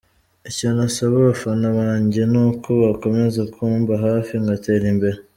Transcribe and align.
Icyo 0.49 0.67
nasaba 0.77 1.13
abafana 1.21 1.67
banjye 1.79 2.21
ni 2.31 2.39
uko 2.47 2.69
bakomeza 2.83 3.41
kumba 3.55 3.93
hafi 4.05 4.33
ngatera 4.43 4.85
imbere. 4.93 5.17